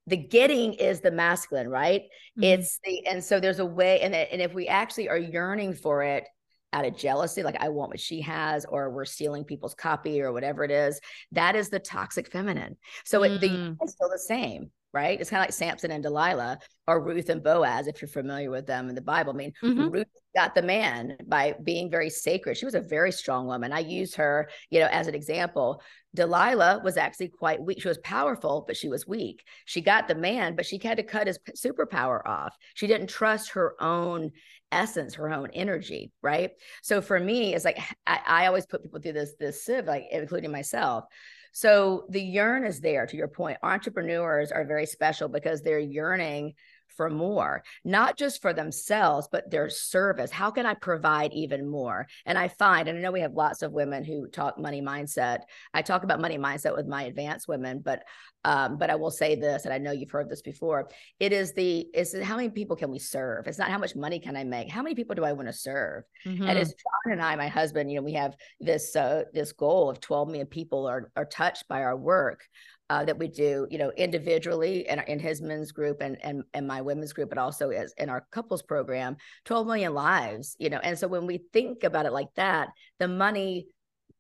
[0.08, 2.04] the getting is the masculine, right?
[2.38, 2.44] Mhm.
[2.44, 6.02] It's the and so there's a way, and and if we actually are yearning for
[6.04, 6.26] it
[6.74, 10.32] out of jealousy, like I want what she has, or we're stealing people's copy or
[10.34, 11.00] whatever it is,
[11.32, 12.76] that is the toxic feminine.
[13.06, 13.78] So it, the Mm.
[13.84, 15.20] is still the same, right?
[15.20, 18.66] It's kind of like Samson and Delilah, or Ruth and Boaz, if you're familiar with
[18.68, 19.32] them in the Bible.
[19.34, 19.92] I mean, Mhm.
[19.94, 22.56] Ruth got the man by being very sacred.
[22.56, 23.74] She was a very strong woman.
[23.74, 25.82] I use her, you know, as an example.
[26.14, 27.82] Delilah was actually quite weak.
[27.82, 29.44] She was powerful, but she was weak.
[29.66, 32.56] She got the man, but she had to cut his superpower off.
[32.76, 34.30] She didn't trust her own
[34.72, 36.52] essence, her own energy, right?
[36.84, 40.04] So for me, it's like I, I always put people through this this sieve, like
[40.12, 41.06] including myself.
[41.52, 43.08] So the yearn is there.
[43.08, 46.54] To your point, entrepreneurs are very special because they're yearning
[46.98, 50.32] for more, not just for themselves, but their service.
[50.32, 52.08] How can I provide even more?
[52.26, 55.42] And I find, and I know we have lots of women who talk money mindset.
[55.74, 58.04] I talk about money mindset with my advanced women, but
[58.44, 60.90] um, but I will say this, and I know you've heard this before.
[61.20, 63.46] It is the is how many people can we serve?
[63.46, 64.72] It's not how much money can I make.
[64.72, 66.04] How many people do I want to serve?
[66.26, 66.62] And Mhm.
[66.62, 70.00] as John and I, my husband, you know, we have this uh, this goal of
[70.00, 72.48] 12 million people are are touched by our work
[72.90, 76.68] uh, that we do, you know, individually and in his men's group and and and
[76.68, 80.80] my women's group, but also as in our couples program, 12 million lives, you know.
[80.80, 82.70] And so when we think about it like that,
[83.00, 83.68] the money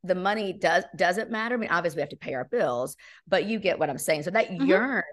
[0.03, 1.55] the money does doesn't matter.
[1.55, 2.95] I mean, obviously we have to pay our bills,
[3.27, 4.23] but you get what I'm saying.
[4.23, 4.67] So that Mhm.
[4.67, 5.03] yearn,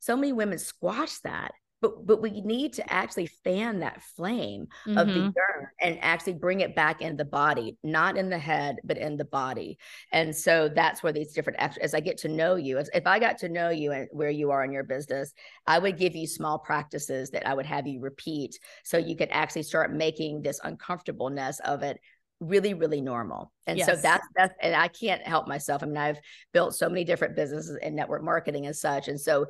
[0.00, 1.52] so many women squash that.
[1.80, 5.30] But but we need to actually fan that flame of the mm-hmm.
[5.36, 9.16] yearn and actually bring it back in the body, not in the head, but in
[9.16, 9.78] the body.
[10.12, 13.18] And so that's where these different as I get to know you, as if I
[13.18, 15.32] got to know you and where you are in your business,
[15.66, 19.30] I would give you small practices that I would have you repeat so you could
[19.30, 22.00] actually start making this uncomfortableness of it
[22.40, 23.88] really really normal and yes.
[23.88, 26.18] so that's that's and i can't help myself i mean i've
[26.52, 29.44] built so many different businesses in network marketing and such and so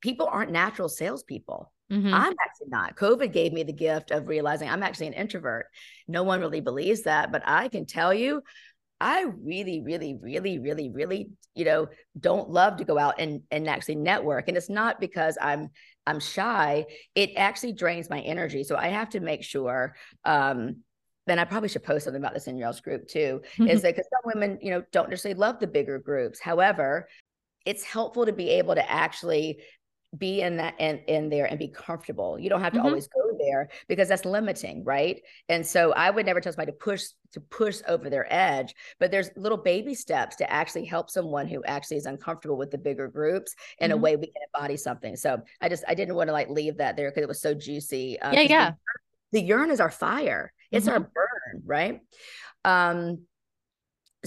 [0.00, 2.12] people aren't natural salespeople mm-hmm.
[2.12, 5.66] i'm actually not covid gave me the gift of realizing i'm actually an introvert
[6.06, 8.42] no one really believes that but i can tell you
[9.00, 13.68] I really, really, really, really, really, you know, don't love to go out and and
[13.68, 14.48] actually network.
[14.48, 15.70] And it's not because I'm
[16.06, 16.86] I'm shy.
[17.14, 18.64] It actually drains my energy.
[18.64, 20.82] So I have to make sure um
[21.26, 23.42] then I probably should post something about this in your else group too.
[23.60, 26.40] Is that because some women, you know, don't necessarily love the bigger groups.
[26.40, 27.08] However,
[27.66, 29.62] it's helpful to be able to actually
[30.16, 32.38] be in that in, in there and be comfortable.
[32.38, 32.88] You don't have to mm-hmm.
[32.88, 35.20] always go there because that's limiting, right?
[35.48, 39.10] And so I would never tell somebody to push to push over their edge, but
[39.10, 43.06] there's little baby steps to actually help someone who actually is uncomfortable with the bigger
[43.08, 43.98] groups in mm-hmm.
[43.98, 45.14] a way we can embody something.
[45.14, 47.52] So I just I didn't want to like leave that there because it was so
[47.52, 48.18] juicy.
[48.18, 48.70] Uh, yeah, yeah.
[49.32, 50.52] The, the urn is our fire.
[50.70, 50.94] It's mm-hmm.
[50.94, 52.00] our burn, right?
[52.64, 53.26] Um,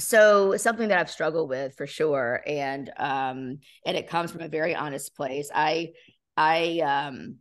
[0.01, 4.47] so something that I've struggled with for sure, and um, and it comes from a
[4.47, 5.49] very honest place.
[5.53, 5.91] I
[6.35, 7.37] I um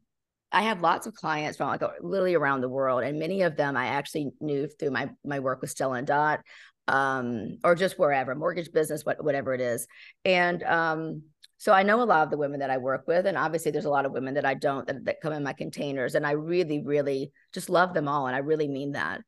[0.52, 3.76] I have lots of clients from like literally around the world, and many of them
[3.76, 6.40] I actually knew through my my work with Stella and Dot,
[6.88, 9.86] um, or just wherever mortgage business, what whatever it is,
[10.24, 11.22] and um,
[11.60, 13.84] so I know a lot of the women that I work with, and obviously there's
[13.84, 16.32] a lot of women that I don't that, that come in my containers, and I
[16.32, 19.20] really, really just love them all, and I really mean that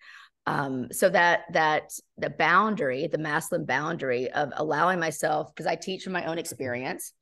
[0.46, 6.05] um, so that that the boundary the masculine boundary of allowing myself because i teach
[6.05, 7.12] from my own experience.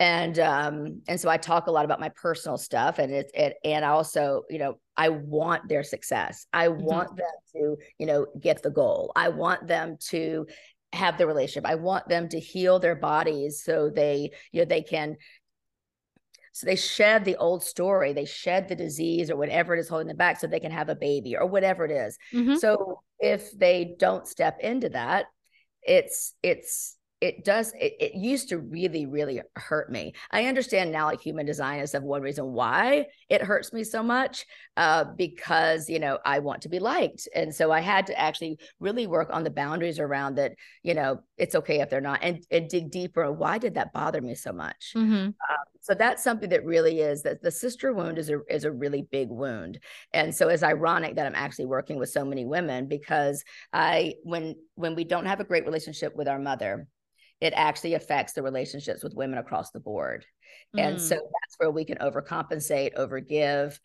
[0.00, 3.56] And um and so i talk a lot about my personal stuff and it, it
[3.64, 6.46] and i also you know i want their success.
[6.52, 6.82] I mm-hmm.
[6.82, 9.12] want them to you know get the goal.
[9.14, 10.46] I want them to
[10.92, 11.68] have the relationship.
[11.70, 15.16] I want them to heal their bodies so they you know they can
[16.52, 20.08] so they shed the old story, they shed the disease or whatever it is holding
[20.08, 22.18] them back so they can have a baby or whatever it is.
[22.32, 22.56] Mm-hmm.
[22.56, 25.26] So if they don't step into that,
[25.82, 31.06] it's it's it does it, it, used to really really hurt me i understand now
[31.06, 34.44] like human design is of one reason why it hurts me so much
[34.76, 38.58] uh, because you know i want to be liked and so i had to actually
[38.80, 42.46] really work on the boundaries around that you know it's okay if they're not and,
[42.52, 45.28] and dig deeper why did that bother me so much mm-hmm.
[45.28, 48.70] uh, so that's something that really is that the sister wound is a is a
[48.70, 49.80] really big wound
[50.14, 54.54] and so it's ironic that i'm actually working with so many women because i when
[54.76, 56.86] when we don't have a great relationship with our mother
[57.40, 60.24] it actually affects the relationships with women across the board.
[60.76, 60.80] Mm.
[60.80, 61.18] And so mm.
[61.18, 63.80] that's where we can overcompensate, overgive,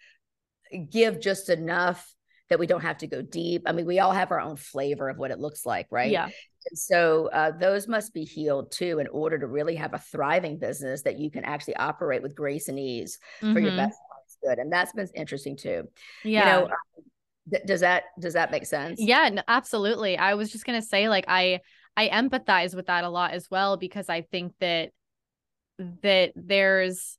[0.92, 2.08] give just enough
[2.50, 3.64] that we don't have to go deep.
[3.66, 6.12] I mean, we all have our own flavor of what it looks like, right?
[6.12, 6.26] Yeah.
[6.26, 10.58] And so uh, those must be healed too in order to really have a thriving
[10.58, 13.54] business that you can actually operate with grace and ease mm-hmm.
[13.54, 13.78] for your mm-hmm.
[13.78, 14.00] best
[14.44, 14.60] good.
[14.60, 15.88] And that's been interesting too.
[16.24, 16.40] Yeah.
[16.40, 19.00] You know, um, does that does that make sense?
[19.00, 20.18] Yeah, absolutely.
[20.18, 21.62] I was just gonna say, like, I
[21.96, 24.92] I empathize with that a lot as well because I think that
[26.02, 27.17] that there's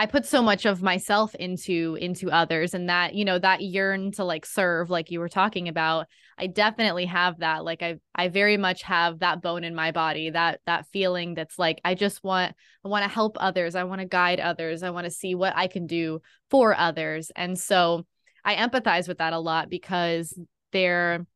[0.00, 4.12] I put so much of myself into into others and that you know that yearn
[4.12, 6.06] to like serve like you were talking about
[6.38, 10.30] I definitely have that like I I very much have that bone in my body
[10.30, 14.00] that that feeling that's like I just want I want to help others I want
[14.00, 18.06] to guide others I want to see what I can do for others and so
[18.42, 20.32] I empathize with that a lot because
[20.72, 21.26] they're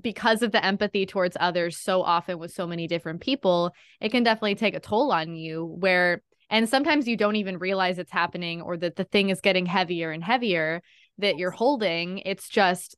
[0.00, 4.24] because of the empathy towards others so often with so many different people, it can
[4.24, 8.62] definitely take a toll on you where and sometimes you don't even realize it's happening
[8.62, 10.82] or that the thing is getting heavier and heavier
[11.18, 12.18] that you're holding.
[12.18, 12.96] It's just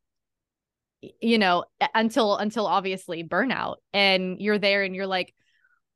[1.21, 5.35] you know until until obviously burnout and you're there and you're like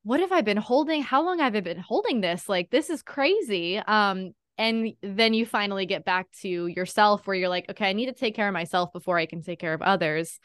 [0.02, 1.02] what have I been holding?
[1.02, 2.46] How long have I been holding this?
[2.48, 3.78] Like this is crazy.
[3.78, 8.06] Um and then you finally get back to yourself where you're like okay i need
[8.06, 10.38] to take care of myself before i can take care of others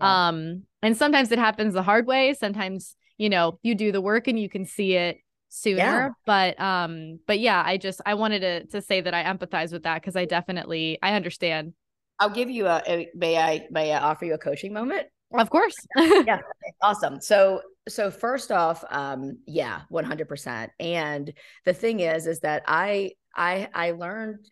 [0.00, 0.28] yeah.
[0.28, 2.34] Um, and sometimes it happens the hard way.
[2.34, 5.18] Sometimes, you know, you do the work and you can see it
[5.54, 5.76] sooner.
[5.76, 6.08] Yeah.
[6.26, 9.84] But um, but yeah, I just I wanted to to say that I empathize with
[9.84, 11.74] that because I definitely I understand.
[12.18, 15.06] I'll give you a, a may I may I offer you a coaching moment?
[15.32, 15.74] Of course.
[15.96, 16.40] yeah.
[16.82, 17.20] Awesome.
[17.20, 20.68] So so first off, um, yeah, 100%.
[20.80, 21.32] And
[21.64, 24.48] the thing is, is that I I I learned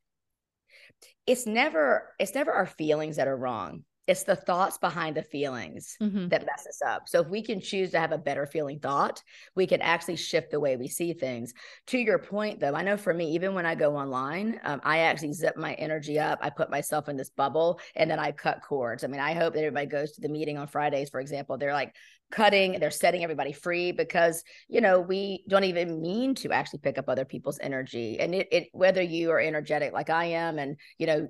[1.27, 5.97] it's never it's never our feelings that are wrong it's the thoughts behind the feelings
[6.03, 6.29] mm-hmm.
[6.29, 7.09] that mess us up.
[7.09, 9.23] So if we can choose to have a better feeling thought,
[9.55, 11.55] we can actually shift the way we see things.
[11.89, 14.99] To your point, though, I know for me, even when I go online, um, I
[14.99, 16.41] actually zip my energy up.
[16.43, 19.05] I put myself in this bubble, and then I cut cords.
[19.05, 21.57] I mean, I hope that everybody goes to the meeting on Fridays, for example.
[21.57, 21.95] They're like
[22.33, 26.99] cutting, they're setting everybody free because you know we don't even mean to actually pick
[26.99, 30.77] up other people's energy, and it, it whether you are energetic like I am, and
[30.99, 31.29] you know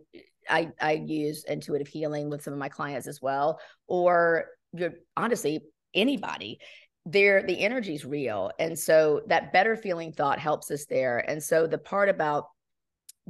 [0.49, 5.61] I I use intuitive healing with some of my clients as well, or you're honestly
[5.95, 6.59] anybody
[7.05, 11.43] there the energy is real and so that better feeling thought helps us there and
[11.43, 12.47] so the part about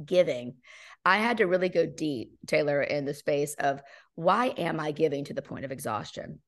[0.05, 0.53] giving
[1.05, 3.81] i had to really go deep taylor in the space of
[4.15, 6.39] why am i giving to the point of exhaustion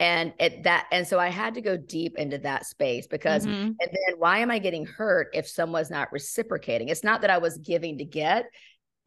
[0.00, 3.66] and at that and so i had to go deep into that space because mm-hmm.
[3.66, 7.38] and then why am i getting hurt if someone's not reciprocating it's not that i
[7.38, 8.46] was giving to get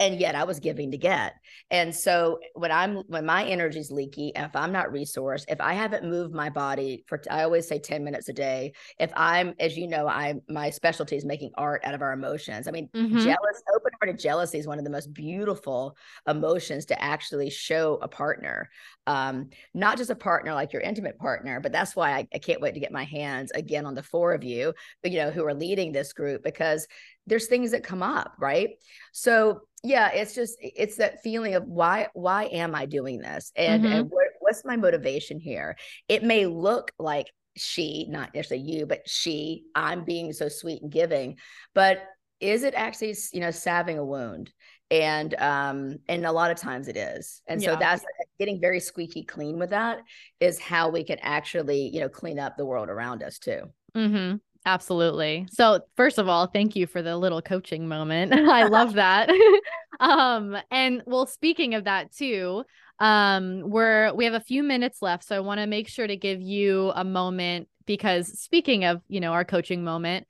[0.02, 1.36] and yet I was giving to get.
[1.70, 6.10] And so when I'm when my energy's leaky, if I'm not resourced, if I haven't
[6.10, 9.88] moved my body for I always say 10 minutes a day, if I'm as you
[9.88, 12.68] know, I'm my specialty is making art out of our emotions.
[12.68, 13.20] I mean, mm-hmm.
[13.20, 15.96] jealous, open-hearted jealousy is one of the most beautiful
[16.28, 18.72] emotions to actually show a partner.
[19.06, 22.62] Um, not just a partner like your intimate partner, but that's why I, I can't
[22.62, 25.54] wait to get my hands again on the four of you, you know, who are
[25.54, 26.88] leading this group because
[27.28, 28.72] there's things that come up, right?
[29.12, 33.84] So yeah, it's just it's that feeling of why why am I doing this, and
[33.84, 33.94] mm-hmm.
[33.94, 35.76] and what, what's my motivation here?
[36.08, 40.92] It may look like she, not necessarily you, but she, I'm being so sweet and
[40.92, 41.38] giving,
[41.74, 42.04] but
[42.40, 44.52] is it actually you know salving a wound?
[44.92, 47.74] And um and a lot of times it is, and yeah.
[47.74, 48.04] so that's
[48.38, 50.00] getting very squeaky clean with that
[50.40, 53.62] is how we can actually you know clean up the world around us too.
[53.96, 54.36] Mm-hmm.
[54.66, 55.48] Absolutely.
[55.52, 58.34] So, first of all, thank you for the little coaching moment.
[58.34, 59.30] I love that.
[60.00, 62.64] um and well, speaking of that too,
[63.00, 66.16] um we're we have a few minutes left, so I want to make sure to
[66.16, 70.28] give you a moment because speaking of, you know, our coaching moment,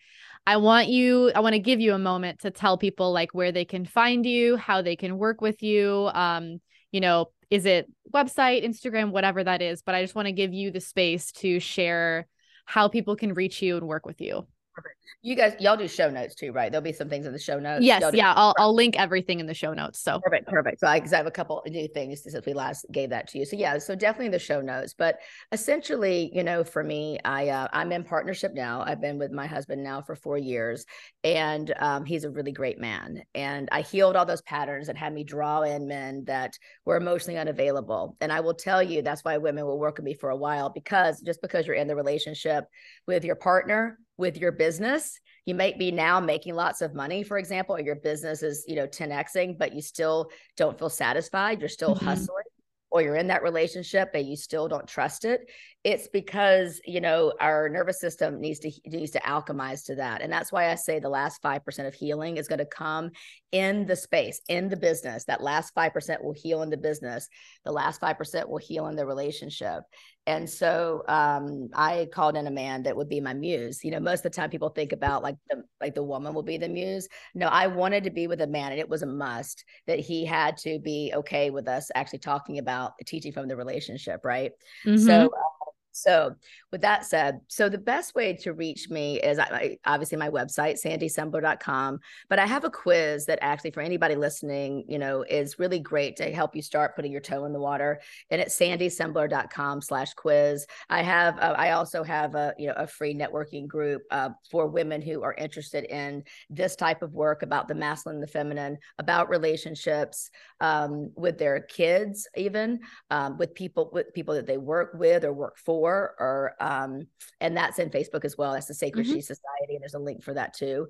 [0.47, 3.51] I want you I want to give you a moment to tell people like where
[3.51, 7.89] they can find you, how they can work with you, um you know, is it
[8.13, 11.59] website, Instagram, whatever that is, but I just want to give you the space to
[11.59, 12.27] share
[12.71, 14.47] how people can reach you and work with you.
[14.73, 14.95] Perfect.
[15.21, 16.71] You guys, y'all do show notes too, right?
[16.71, 17.83] There'll be some things in the show notes.
[17.83, 19.99] Yes, yeah, I'll I'll link everything in the show notes.
[19.99, 20.79] So perfect, perfect.
[20.79, 23.39] So I, cause I have a couple new things since we last gave that to
[23.39, 23.45] you.
[23.45, 24.95] So yeah, so definitely the show notes.
[24.97, 25.19] But
[25.51, 28.81] essentially, you know, for me, I uh, I'm in partnership now.
[28.85, 30.85] I've been with my husband now for four years,
[31.23, 33.21] and um, he's a really great man.
[33.35, 37.37] And I healed all those patterns that had me draw in men that were emotionally
[37.37, 38.15] unavailable.
[38.21, 40.69] And I will tell you, that's why women will work with me for a while
[40.69, 42.65] because just because you're in the relationship
[43.05, 45.19] with your partner with your business.
[45.45, 48.75] You might be now making lots of money for example or your business is you
[48.75, 51.59] know 10xing but you still don't feel satisfied.
[51.59, 52.05] You're still mm-hmm.
[52.05, 52.45] hustling
[52.91, 55.49] or you're in that relationship and you still don't trust it.
[55.83, 60.21] It's because you know our nervous system needs to needs to alchemize to that.
[60.21, 63.09] And that's why i say the last 5% of healing is going to come
[63.51, 67.27] in the space in the business that last 5% will heal in the business
[67.65, 69.83] the last 5% will heal in the relationship
[70.27, 73.83] and so um, I called in a man that would be my muse.
[73.83, 76.43] You know, most of the time people think about like the like the woman will
[76.43, 77.07] be the muse.
[77.33, 80.23] No, I wanted to be with a man, and it was a must that he
[80.23, 84.51] had to be okay with us actually talking about teaching from the relationship, right?
[84.85, 85.03] Mm-hmm.
[85.03, 85.60] So uh,
[85.91, 86.35] so,
[86.71, 89.39] with that said, so the best way to reach me is
[89.85, 91.99] obviously my website, sandysembler.com.
[92.29, 96.15] But I have a quiz that actually, for anybody listening, you know, is really great
[96.17, 97.99] to help you start putting your toe in the water.
[98.29, 100.65] And it's sandysembler.com slash quiz.
[100.89, 104.67] I have, uh, I also have a, you know, a free networking group uh, for
[104.67, 108.77] women who are interested in this type of work about the masculine and the feminine,
[108.97, 110.29] about relationships
[110.61, 115.33] um, with their kids, even um, with people, with people that they work with or
[115.33, 117.07] work for for, or um,
[117.39, 118.53] and that's in Facebook as well.
[118.53, 119.15] That's the Sacred mm-hmm.
[119.15, 120.87] She Society, and there's a link for that too.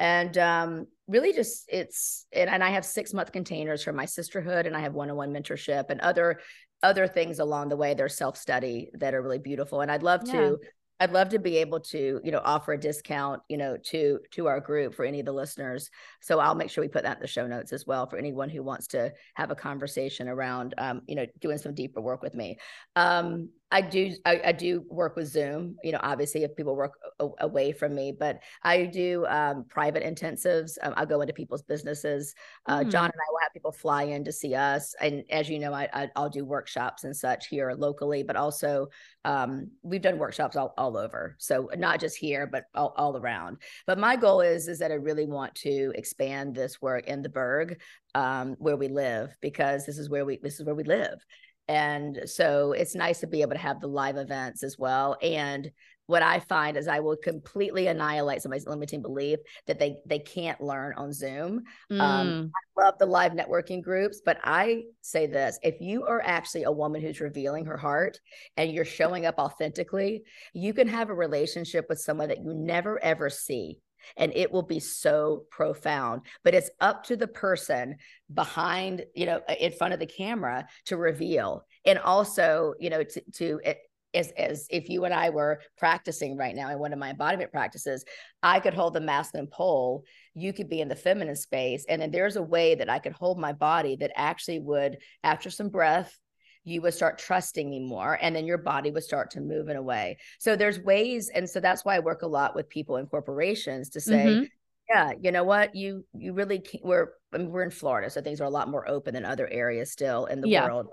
[0.00, 4.66] And um, really, just it's and, and I have six month containers for my sisterhood,
[4.66, 6.40] and I have one on one mentorship and other
[6.82, 7.94] other things along the way.
[7.94, 10.32] There's self study that are really beautiful, and I'd love yeah.
[10.32, 10.58] to
[11.02, 14.46] I'd love to be able to, you know, offer a discount, you know, to to
[14.46, 15.90] our group for any of the listeners.
[16.20, 18.48] So I'll make sure we put that in the show notes as well for anyone
[18.48, 22.36] who wants to have a conversation around, um, you know, doing some deeper work with
[22.36, 22.58] me.
[22.94, 25.76] Um, I do I, I, do work with Zoom.
[25.82, 30.04] You know, obviously if people work a, away from me, but I do um, private
[30.04, 30.76] intensives.
[30.82, 32.34] Um, I'll go into people's businesses.
[32.66, 32.90] Uh, mm.
[32.90, 35.72] John and I will have people fly in to see us, and as you know,
[35.72, 38.88] I, I will do workshops and such here locally, but also
[39.24, 41.36] um, we've done workshops all, all over.
[41.38, 43.56] So not just here, but all, all around.
[43.86, 47.30] But my goal is is that I really want to expand this work in the
[47.30, 47.80] Burgh
[48.14, 51.24] um, where we live because this is where we this is where we live
[51.68, 55.16] and so it's nice to be able to have the live events as well.
[55.22, 55.70] And
[56.06, 60.60] what I find is I will completely annihilate somebody's limiting belief that they they can't
[60.60, 61.62] learn on Zoom.
[61.90, 62.00] Um, mm.
[62.00, 66.64] Um, I love the live networking groups, but I say this: if you are actually
[66.64, 68.18] a woman who's revealing her heart
[68.56, 73.02] and you're showing up authentically, you can have a relationship with someone that you never
[73.02, 73.78] ever see
[74.16, 77.96] and it will be so profound but it's up to the person
[78.32, 81.64] behind you know in front of the camera to reveal.
[81.84, 83.74] And also you know to, to eh,
[84.14, 87.50] as as if you and I were practicing right now in one of my embodiment
[87.50, 88.04] practices,
[88.42, 92.10] I could hold the masculine pole, you could be in the feminine space, and then
[92.10, 96.16] there's a way that I could hold my body that actually would, after some breath,
[96.64, 99.76] you would start trusting me more and then your body would start to move in
[99.76, 102.96] a way so there's ways and so that's why i work a lot with people
[102.96, 104.44] in corporations to say mm-hmm.
[104.88, 108.20] yeah you know what you you really can't, we're I mean, we're in florida so
[108.20, 110.66] things are a lot more open than other areas still in the yeah.
[110.66, 110.88] world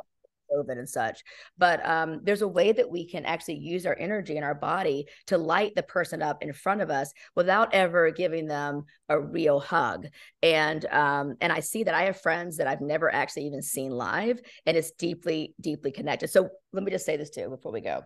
[0.51, 1.23] COVID and such.
[1.57, 5.07] But um, there's a way that we can actually use our energy and our body
[5.27, 9.59] to light the person up in front of us without ever giving them a real
[9.59, 10.07] hug.
[10.43, 13.91] And um, and I see that I have friends that I've never actually even seen
[13.91, 16.29] live, and it's deeply, deeply connected.
[16.29, 18.03] So let me just say this too before we go.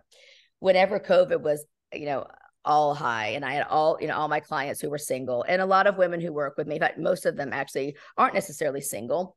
[0.60, 2.26] Whenever COVID was, you know,
[2.64, 5.60] all high and i had all you know all my clients who were single and
[5.60, 8.80] a lot of women who work with me fact most of them actually aren't necessarily
[8.80, 9.36] single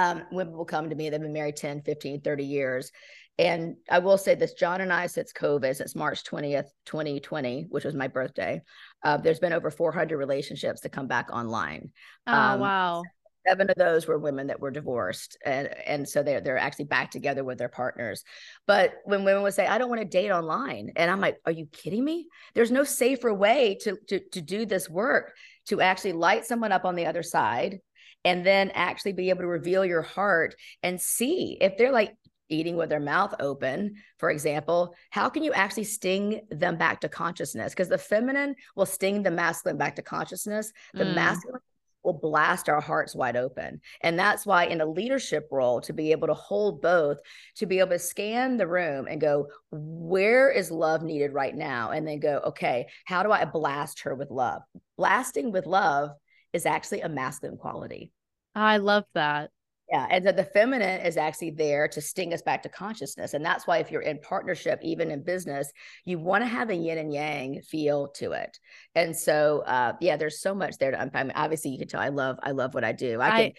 [0.00, 2.92] um, women will come to me they've been married 10 15 30 years.
[3.38, 7.84] And i will say this john and i since covid since march 20th 2020 which
[7.84, 8.60] was my birthday
[9.02, 11.90] uh, there's been over 400 relationships that come back online.
[12.26, 13.02] Oh um, wow.
[13.46, 17.10] seven of those were women that were divorced and and so they're they're actually back
[17.10, 18.24] together with their partners.
[18.66, 21.52] But when women would say i don't want to date online and i'm like are
[21.52, 22.26] you kidding me?
[22.54, 25.32] There's no safer way to to, to do this work
[25.68, 27.80] to actually light someone up on the other side
[28.24, 32.14] and then actually be able to reveal your heart and see if they're like
[32.50, 37.08] eating with their mouth open, for example, how can you actually sting them back to
[37.08, 37.72] consciousness?
[37.72, 40.72] Because the feminine will sting the masculine back to consciousness.
[40.92, 41.14] The mm.
[41.14, 41.60] masculine
[42.02, 43.80] will blast our hearts wide open.
[44.00, 47.18] And that's why, in a leadership role, to be able to hold both,
[47.56, 51.90] to be able to scan the room and go, where is love needed right now?
[51.90, 54.62] And then go, okay, how do I blast her with love?
[54.96, 56.10] Blasting with love
[56.52, 58.12] is actually a masculine quality.
[58.54, 59.50] I love that.
[59.90, 60.06] Yeah.
[60.08, 63.34] And the, the feminine is actually there to sting us back to consciousness.
[63.34, 65.72] And that's why if you're in partnership, even in business,
[66.04, 68.56] you want to have a yin and yang feel to it.
[68.94, 71.20] And so uh yeah, there's so much there to unpack.
[71.20, 73.20] I mean, obviously you can tell I love, I love what I do.
[73.20, 73.52] I can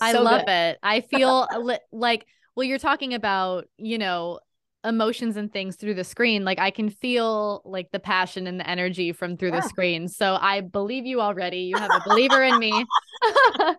[0.00, 0.52] I, I love good.
[0.52, 0.78] it.
[0.82, 1.46] I feel
[1.92, 4.40] like well, you're talking about, you know,
[4.84, 8.68] emotions and things through the screen like i can feel like the passion and the
[8.68, 9.60] energy from through yeah.
[9.60, 10.08] the screen.
[10.08, 11.58] So i believe you already.
[11.58, 12.84] You have a believer in me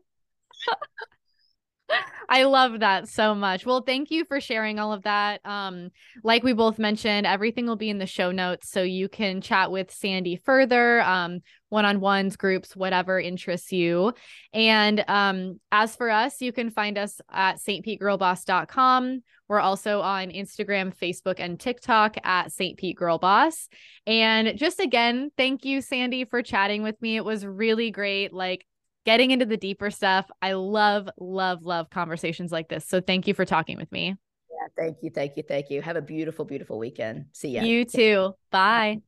[2.30, 3.66] I love that so much.
[3.66, 5.42] Well, thank you for sharing all of that.
[5.46, 5.90] Um,
[6.24, 9.72] like we both mentioned, everything will be in the show notes so you can chat
[9.72, 14.14] with Sandy further, um, one-on-ones, groups, whatever interests you.
[14.54, 19.22] And um, as for us, you can find us at stpetegirlboss.com.
[19.48, 22.78] We're also on Instagram, Facebook, and TikTok at St.
[22.78, 23.68] Pete Girl Boss.
[24.08, 27.18] And just again, thank you, Sandy, for chatting with me.
[27.18, 28.34] It was really great.
[28.34, 28.66] Like
[29.06, 30.30] getting into the deeper stuff.
[30.42, 32.86] I love, love, love conversations like this.
[32.86, 34.16] So thank you for talking with me.
[34.50, 35.10] Yeah, thank you.
[35.10, 35.44] Thank you.
[35.44, 35.82] Thank you.
[35.82, 37.26] Have a beautiful, beautiful weekend.
[37.34, 37.64] See ya.
[37.64, 38.36] You too.
[38.52, 39.02] Bye.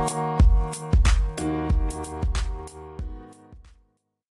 [0.00, 0.44] Bye.